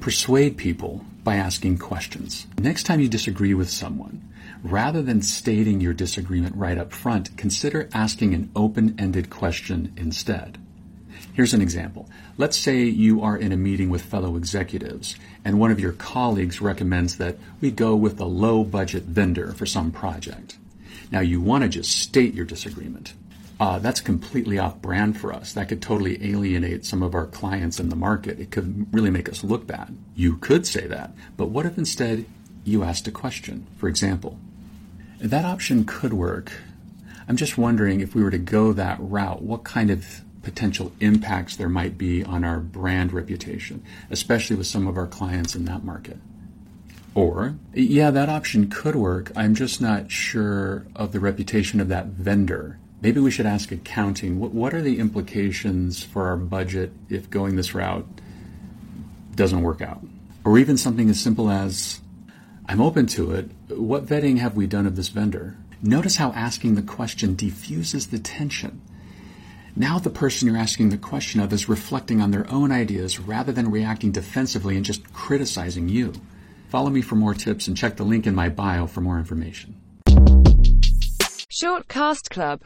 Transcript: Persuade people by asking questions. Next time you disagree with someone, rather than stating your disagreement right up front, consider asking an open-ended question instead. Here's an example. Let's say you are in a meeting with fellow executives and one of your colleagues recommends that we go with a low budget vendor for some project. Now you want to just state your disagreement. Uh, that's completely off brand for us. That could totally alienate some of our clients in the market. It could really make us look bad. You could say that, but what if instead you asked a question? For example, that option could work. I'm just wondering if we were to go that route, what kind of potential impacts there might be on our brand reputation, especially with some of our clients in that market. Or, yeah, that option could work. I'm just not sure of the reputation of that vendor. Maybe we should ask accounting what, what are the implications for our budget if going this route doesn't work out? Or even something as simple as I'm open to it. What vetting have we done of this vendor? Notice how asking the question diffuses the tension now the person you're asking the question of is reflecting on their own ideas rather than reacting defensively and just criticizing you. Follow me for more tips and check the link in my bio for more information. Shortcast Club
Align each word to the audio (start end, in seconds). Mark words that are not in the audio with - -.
Persuade 0.00 0.56
people 0.56 1.04
by 1.22 1.36
asking 1.36 1.78
questions. 1.78 2.46
Next 2.58 2.82
time 2.84 2.98
you 2.98 3.08
disagree 3.08 3.54
with 3.54 3.70
someone, 3.70 4.28
rather 4.64 5.00
than 5.00 5.22
stating 5.22 5.80
your 5.80 5.92
disagreement 5.92 6.56
right 6.56 6.76
up 6.76 6.92
front, 6.92 7.36
consider 7.36 7.88
asking 7.94 8.34
an 8.34 8.50
open-ended 8.56 9.30
question 9.30 9.92
instead. 9.96 10.58
Here's 11.34 11.54
an 11.54 11.62
example. 11.62 12.10
Let's 12.36 12.58
say 12.58 12.82
you 12.82 13.22
are 13.22 13.36
in 13.36 13.52
a 13.52 13.56
meeting 13.56 13.90
with 13.90 14.02
fellow 14.02 14.36
executives 14.36 15.14
and 15.44 15.60
one 15.60 15.70
of 15.70 15.80
your 15.80 15.92
colleagues 15.92 16.60
recommends 16.60 17.18
that 17.18 17.38
we 17.60 17.70
go 17.70 17.94
with 17.94 18.20
a 18.20 18.24
low 18.24 18.64
budget 18.64 19.04
vendor 19.04 19.52
for 19.52 19.66
some 19.66 19.92
project. 19.92 20.56
Now 21.10 21.20
you 21.20 21.40
want 21.40 21.62
to 21.62 21.68
just 21.68 21.96
state 21.96 22.34
your 22.34 22.44
disagreement. 22.44 23.14
Uh, 23.60 23.78
that's 23.78 24.00
completely 24.00 24.58
off 24.58 24.80
brand 24.82 25.20
for 25.20 25.32
us. 25.32 25.52
That 25.52 25.68
could 25.68 25.80
totally 25.80 26.32
alienate 26.32 26.84
some 26.84 27.02
of 27.02 27.14
our 27.14 27.26
clients 27.26 27.78
in 27.78 27.90
the 27.90 27.96
market. 27.96 28.40
It 28.40 28.50
could 28.50 28.92
really 28.92 29.10
make 29.10 29.28
us 29.28 29.44
look 29.44 29.66
bad. 29.66 29.96
You 30.16 30.36
could 30.36 30.66
say 30.66 30.86
that, 30.88 31.12
but 31.36 31.50
what 31.50 31.66
if 31.66 31.78
instead 31.78 32.26
you 32.64 32.82
asked 32.82 33.06
a 33.06 33.12
question? 33.12 33.66
For 33.76 33.88
example, 33.88 34.38
that 35.20 35.44
option 35.44 35.84
could 35.84 36.12
work. 36.12 36.52
I'm 37.28 37.36
just 37.36 37.56
wondering 37.56 38.00
if 38.00 38.14
we 38.14 38.22
were 38.22 38.32
to 38.32 38.38
go 38.38 38.72
that 38.72 38.98
route, 39.00 39.42
what 39.42 39.62
kind 39.62 39.90
of 39.90 40.22
potential 40.42 40.92
impacts 40.98 41.54
there 41.54 41.68
might 41.68 41.96
be 41.96 42.24
on 42.24 42.42
our 42.42 42.58
brand 42.58 43.12
reputation, 43.12 43.82
especially 44.10 44.56
with 44.56 44.66
some 44.66 44.88
of 44.88 44.96
our 44.96 45.06
clients 45.06 45.54
in 45.54 45.64
that 45.66 45.84
market. 45.84 46.18
Or, 47.14 47.56
yeah, 47.74 48.10
that 48.10 48.28
option 48.28 48.70
could 48.70 48.96
work. 48.96 49.30
I'm 49.36 49.54
just 49.54 49.80
not 49.80 50.10
sure 50.10 50.86
of 50.96 51.12
the 51.12 51.20
reputation 51.20 51.80
of 51.80 51.88
that 51.88 52.06
vendor. 52.06 52.78
Maybe 53.02 53.20
we 53.20 53.30
should 53.30 53.46
ask 53.46 53.70
accounting 53.72 54.40
what, 54.40 54.52
what 54.52 54.72
are 54.72 54.80
the 54.80 54.98
implications 54.98 56.02
for 56.02 56.28
our 56.28 56.36
budget 56.36 56.92
if 57.10 57.28
going 57.28 57.56
this 57.56 57.74
route 57.74 58.06
doesn't 59.34 59.62
work 59.62 59.82
out? 59.82 60.02
Or 60.44 60.58
even 60.58 60.76
something 60.76 61.10
as 61.10 61.20
simple 61.20 61.50
as 61.50 62.00
I'm 62.66 62.80
open 62.80 63.06
to 63.08 63.32
it. 63.32 63.50
What 63.68 64.06
vetting 64.06 64.38
have 64.38 64.56
we 64.56 64.66
done 64.66 64.86
of 64.86 64.96
this 64.96 65.08
vendor? 65.08 65.56
Notice 65.82 66.16
how 66.16 66.30
asking 66.30 66.76
the 66.76 66.82
question 66.82 67.34
diffuses 67.34 68.06
the 68.06 68.18
tension 68.18 68.80
now 69.74 69.98
the 69.98 70.10
person 70.10 70.48
you're 70.48 70.58
asking 70.58 70.90
the 70.90 70.98
question 70.98 71.40
of 71.40 71.50
is 71.50 71.66
reflecting 71.66 72.20
on 72.20 72.30
their 72.30 72.50
own 72.50 72.70
ideas 72.70 73.18
rather 73.18 73.52
than 73.52 73.70
reacting 73.70 74.12
defensively 74.12 74.76
and 74.76 74.84
just 74.84 75.10
criticizing 75.14 75.88
you. 75.88 76.12
Follow 76.68 76.90
me 76.90 77.00
for 77.00 77.14
more 77.14 77.32
tips 77.32 77.68
and 77.68 77.76
check 77.76 77.96
the 77.96 78.04
link 78.04 78.26
in 78.26 78.34
my 78.34 78.50
bio 78.50 78.86
for 78.86 79.00
more 79.00 79.18
information. 79.18 79.74
Shortcast 81.50 82.28
Club 82.28 82.60